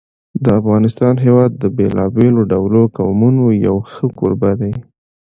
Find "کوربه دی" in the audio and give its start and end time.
4.19-4.73